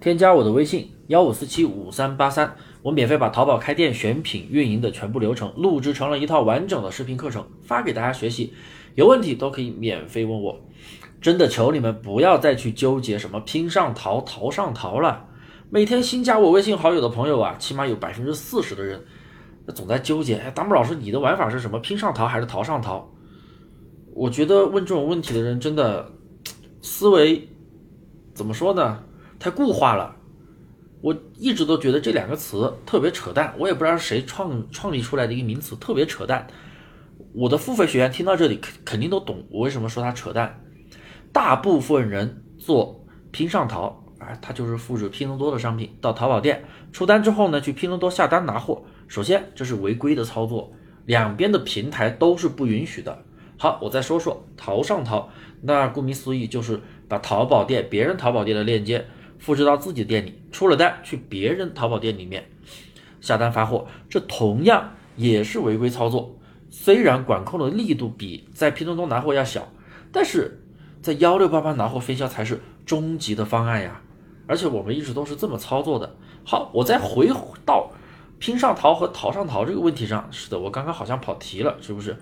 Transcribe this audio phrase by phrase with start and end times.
[0.00, 8.52] 添加我的微信幺五四七五三八三，我免费把淘宝开店选品运营的全部流程录制成了一套完整的视频课程，发给大家学习。
[8.94, 10.60] 有问题都可以免费问我。
[11.20, 15.26] 真的求你们不要再去纠结什么拼上淘、淘上淘了。
[15.70, 19.02] 每天新加我微信好友的朋友啊，起码有百分之四十的人，
[19.74, 20.36] 总在纠结。
[20.36, 21.78] 哎，大木老师，你的玩法是什么？
[21.78, 23.10] 拼上淘还是淘上淘？
[24.14, 26.12] 我觉得问这种问题的人真的
[26.82, 27.48] 思维
[28.34, 29.02] 怎么说呢？
[29.44, 30.16] 太固化了，
[31.02, 36.46] 我一直都觉得这两个词特别扯淡，我也不知道谁创创立出来的一个名词，特别扯淡。
[37.34, 40.64] 我的付费学员听到这里肯肯定都懂我为什么说它扯淡。
[41.30, 48.82] 大部分人做拼上淘啊，他就是复制拼多多的商品到淘宝店出单之后呢，去拼多多下单拿货。
[49.08, 50.72] 首先这是违规的操作，
[51.04, 53.22] 两边的平台都是不允许的。
[53.58, 55.28] 好，我再说说淘上淘，
[55.60, 59.04] 那顾名思义就是把淘宝店别人淘宝店的链接。
[59.44, 62.48] 复制到自己的店里，出了单去别人淘宝店里面
[63.20, 66.38] 下单发货，这同样也是违规操作。
[66.70, 69.70] 虽然管控的力度比在拼多多拿货要小，
[70.10, 70.64] 但是
[71.02, 74.00] 在幺六八八拿货分销才是终极的方案呀！
[74.46, 76.16] 而且我们一直都是这么操作的。
[76.46, 77.30] 好，我再回
[77.66, 77.90] 到
[78.38, 82.16] 拼上淘和淘上淘这个问题上，是的，我刚刚好像跑题了，是不是？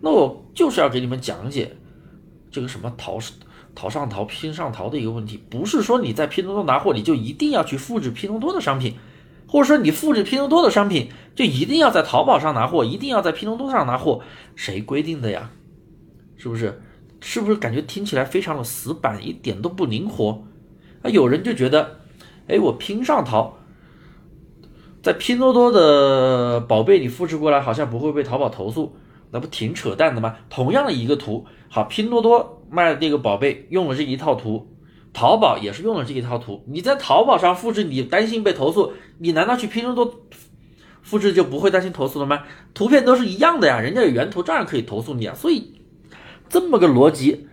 [0.00, 1.76] 那我就是要给你们讲解
[2.50, 3.18] 这个什么淘。
[3.74, 8.96] 淘上淘、拼上淘的一个问题，不是说你在拼多多拿货，你就一定要去复制拼多多的商品，
[9.46, 14.20] 或者说你复制拼多多的商品，就一定要在淘宝上拿货，一定要在拼多多上拿货，
[14.54, 15.50] 谁规定的呀？
[16.36, 16.82] 是不是？
[17.20, 20.44] 是不是感觉听起来非常的死板，一点都不灵活？
[21.02, 22.00] 啊，有人就觉得，
[22.48, 23.58] 哎，我拼上淘，
[25.02, 28.96] 在拼多多的宝贝你复制过来，好像不会被淘宝投诉。
[29.30, 30.36] 那不挺扯淡的吗？
[30.50, 34.66] 同样的一个图，好，拼多多卖的这个宝贝用了这一套图，
[35.12, 36.64] 淘宝也是用了这一套图。
[36.66, 40.20] 你在淘宝上复制，你担心被投诉，你难道去拼多多
[41.02, 42.44] 复制就不会担心投诉了吗？
[42.72, 45.34] 图片都是一样的呀，人家有原图照样可以投诉你啊。
[45.34, 45.80] 所以
[46.48, 47.46] 这么个逻辑，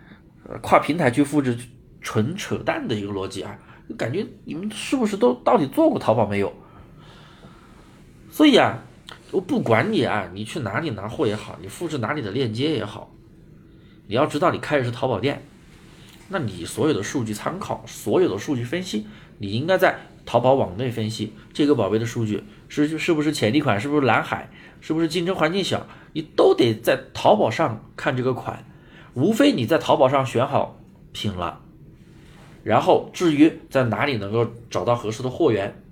[0.62, 1.58] 跨平台去复制，
[2.02, 3.60] 纯扯淡的一个逻辑啊！
[3.98, 6.54] 感觉你们是不是都到底做过淘宝没有？
[8.32, 8.84] 所以啊。
[9.32, 13.12] 我不管你啊，你去哪里拿货也好，你复制哪里的链接也好，
[14.10, 15.44] 你要知道你开的是淘宝店，
[16.30, 19.06] 那你所有的数据参考，所有的数据分析，
[19.38, 24.50] 你应该在淘宝网内分析这个宝贝的数据是是不是潜力款，是不是蓝海，
[24.82, 28.66] 是不是竞争环境小，你都得在淘宝上看这个款，
[29.14, 30.80] 无非你在淘宝上选好
[31.12, 31.62] 品了，
[32.64, 35.84] 然后至于在哪里能够找到合适的货源，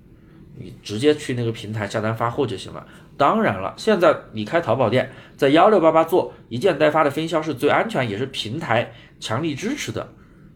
[0.56, 2.84] 你直接去那个平台下单发货就行了。
[3.18, 10.08] 当然了，现在你开淘宝店，在幺六八八做一件代发的分销是最安全，也是平台强力支持的。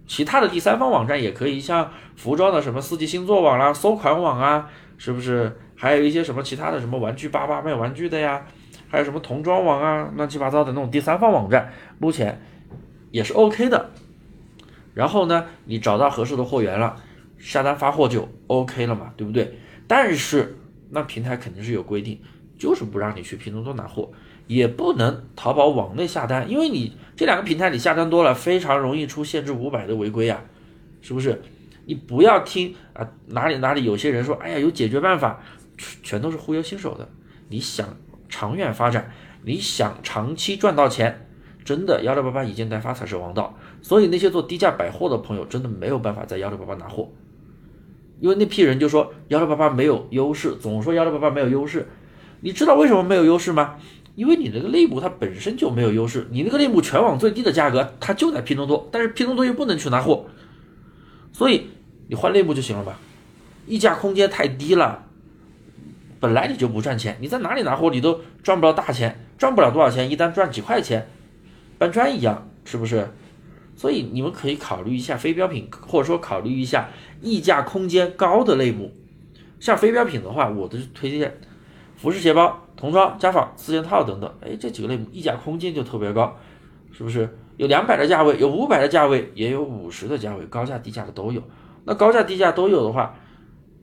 [0.06, 5.59] 其他的第三方网站也可以，像服装的什么四季星座网啦、搜款网啊，是不是？
[5.75, 8.47] 还有一些什么其他的什么玩具八八卖玩具的呀，
[8.89, 12.41] 还有什么童装网啊，乱七八糟的那种第三方网站，目前
[13.11, 13.91] 也是 OK 的。
[14.95, 16.95] 然后呢，你找到合适的货源了，
[17.39, 19.59] 下单发货就 OK 了嘛，对不对？
[19.89, 20.56] 但是
[20.91, 22.21] 那平台肯定是有规定。
[22.62, 24.12] 就是不让你去拼多多拿货，
[24.47, 30.45] 也不能淘宝网内下单，因为你这两个平台你下单多了，非常容易出限制五百的违规呀，
[31.01, 31.43] 是不是？
[31.87, 35.43] 你不要听啊，哪里哪里有些人说，哎呀有解决办法，
[36.05, 37.09] 全都是忽悠新手的。
[37.49, 37.97] 你想
[38.28, 39.11] 长远发展，
[39.43, 41.28] 你想长期赚到钱，
[41.65, 43.59] 真的幺六八八一件代发才是王道。
[43.81, 47.11] 所以那些做低价百货的朋友，真的没有办法在幺六八八拿货，
[48.21, 51.89] 因为那批人就说幺六八八没有优势，总说幺六八八没有优势。
[52.42, 53.76] 你知道为什么没有优势吗？
[54.14, 60.26] 因为你那个类目它本身就没有优势，你那个类目全网最低的价格，它就在拼多多，但是拼多多又不能去拿货，
[61.32, 61.69] 所以
[62.08, 62.98] 你换类目就行了吧？
[63.66, 65.06] 溢价空间太低了，
[66.20, 71.09] 本来你就不赚钱，你在哪里拿货你都赚不了大钱，赚不了多少钱，一单赚几块钱，
[71.78, 73.09] 搬砖一样，是不是？
[73.76, 76.91] 所以你们可以考虑一下非标品，或者说考虑一下
[77.22, 78.92] 溢价空间高的类目，
[79.59, 81.41] 像非标品的话，我的推荐。
[82.03, 86.37] 服饰、鞋包、童装、家纺、四件套等等，哎，这几个类目溢价空间就特别高，
[86.91, 87.28] 是不是？
[87.59, 91.41] 有两百的价位，有五百的价位，也有五十的价位，高价低价的都有。
[91.84, 93.15] 那高价低价都有的话，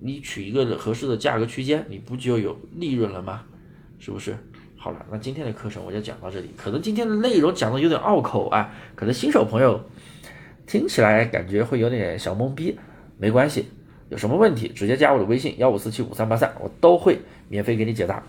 [0.01, 3.43] 你取一个合适的价格区间，你不就有利润了吗？
[3.99, 4.35] 是不是？
[4.75, 6.49] 好了，那今天的课程我就讲到这里。
[6.57, 9.81] 可能今天的内容讲的有点拗口啊，可能新手朋友
[10.67, 12.77] 听起来感觉会有点小懵逼，
[13.17, 13.69] 没关系。
[14.09, 18.23] 有什么问题，直接加我的微信幺五四七五三八三，我都会免费给你解答。